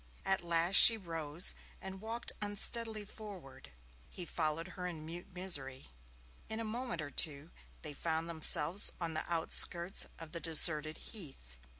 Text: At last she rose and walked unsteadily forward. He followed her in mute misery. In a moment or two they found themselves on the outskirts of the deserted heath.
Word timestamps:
At 0.25 0.41
last 0.43 0.77
she 0.77 0.97
rose 0.97 1.53
and 1.79 2.01
walked 2.01 2.31
unsteadily 2.41 3.05
forward. 3.05 3.69
He 4.09 4.25
followed 4.25 4.69
her 4.69 4.87
in 4.87 5.05
mute 5.05 5.27
misery. 5.31 5.89
In 6.49 6.59
a 6.59 6.63
moment 6.63 7.03
or 7.03 7.11
two 7.11 7.51
they 7.83 7.93
found 7.93 8.27
themselves 8.27 8.91
on 8.99 9.13
the 9.13 9.31
outskirts 9.31 10.07
of 10.17 10.31
the 10.31 10.39
deserted 10.39 10.97
heath. 10.97 11.55